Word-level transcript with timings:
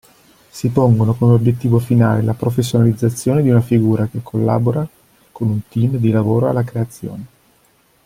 Si 0.49 0.69
pongono 0.69 1.13
come 1.13 1.33
obiettivo 1.33 1.77
finale 1.77 2.23
la 2.23 2.33
professionalizzazione 2.33 3.43
di 3.43 3.51
una 3.51 3.61
figura 3.61 4.07
che 4.07 4.21
collabora 4.23 4.89
con 5.31 5.47
un 5.49 5.59
team 5.69 5.97
di 5.97 6.09
lavoro 6.09 6.49
alla 6.49 6.63
creazione. 6.63 7.25